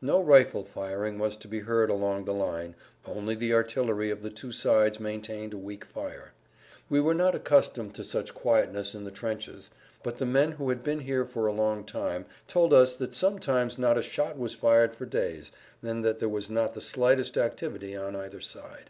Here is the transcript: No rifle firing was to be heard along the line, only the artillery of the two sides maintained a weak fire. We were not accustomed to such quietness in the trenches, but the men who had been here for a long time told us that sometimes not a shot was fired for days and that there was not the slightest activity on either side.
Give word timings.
No 0.00 0.18
rifle 0.18 0.64
firing 0.64 1.18
was 1.18 1.36
to 1.36 1.46
be 1.46 1.58
heard 1.58 1.90
along 1.90 2.24
the 2.24 2.32
line, 2.32 2.74
only 3.04 3.34
the 3.34 3.52
artillery 3.52 4.10
of 4.10 4.22
the 4.22 4.30
two 4.30 4.50
sides 4.50 4.98
maintained 4.98 5.52
a 5.52 5.58
weak 5.58 5.84
fire. 5.84 6.32
We 6.88 7.02
were 7.02 7.12
not 7.12 7.34
accustomed 7.34 7.94
to 7.96 8.02
such 8.02 8.32
quietness 8.32 8.94
in 8.94 9.04
the 9.04 9.10
trenches, 9.10 9.70
but 10.02 10.16
the 10.16 10.24
men 10.24 10.52
who 10.52 10.70
had 10.70 10.82
been 10.82 11.00
here 11.00 11.26
for 11.26 11.46
a 11.46 11.52
long 11.52 11.84
time 11.84 12.24
told 12.48 12.72
us 12.72 12.94
that 12.94 13.12
sometimes 13.12 13.76
not 13.76 13.98
a 13.98 14.02
shot 14.02 14.38
was 14.38 14.54
fired 14.56 14.96
for 14.96 15.04
days 15.04 15.52
and 15.82 16.02
that 16.02 16.18
there 16.18 16.30
was 16.30 16.48
not 16.48 16.72
the 16.72 16.80
slightest 16.80 17.36
activity 17.36 17.94
on 17.94 18.16
either 18.16 18.40
side. 18.40 18.88